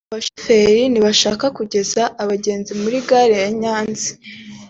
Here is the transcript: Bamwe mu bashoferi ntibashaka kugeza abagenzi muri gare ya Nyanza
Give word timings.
Bamwe 0.03 0.09
mu 0.11 0.15
bashoferi 0.17 0.81
ntibashaka 0.89 1.45
kugeza 1.57 2.01
abagenzi 2.23 2.71
muri 2.81 2.97
gare 3.07 3.35
ya 3.43 3.49
Nyanza 3.61 4.09